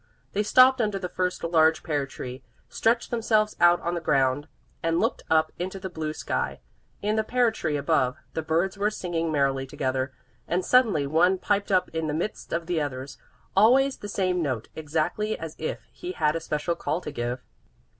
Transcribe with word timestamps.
They 0.33 0.41
stopped 0.41 0.81
under 0.81 0.97
the 0.97 1.07
first 1.09 1.43
large 1.43 1.83
pear 1.83 2.07
tree, 2.07 2.41
stretched 2.69 3.11
themselves 3.11 3.55
out 3.61 3.79
on 3.81 3.93
the 3.93 4.01
ground 4.01 4.47
and 4.81 4.99
looked 4.99 5.21
up 5.29 5.51
into 5.59 5.79
the 5.79 5.91
blue 5.91 6.11
sky. 6.11 6.59
In 7.03 7.17
the 7.17 7.23
pear 7.23 7.51
tree 7.51 7.77
above, 7.77 8.17
the 8.33 8.41
birds 8.41 8.79
were 8.79 8.89
singing 8.89 9.31
merrily 9.31 9.67
together, 9.67 10.11
and 10.47 10.65
suddenly 10.65 11.05
one 11.05 11.37
piped 11.37 11.71
up 11.71 11.87
in 11.93 12.07
the 12.07 12.15
midst 12.15 12.51
of 12.51 12.65
the 12.65 12.81
others, 12.81 13.19
always 13.55 13.97
the 13.97 14.09
same 14.09 14.41
note, 14.41 14.69
exactly 14.75 15.37
as 15.37 15.55
if 15.59 15.81
he 15.91 16.13
had 16.13 16.35
a 16.35 16.39
special 16.39 16.75
call 16.75 16.99
to 17.01 17.11
give. 17.11 17.43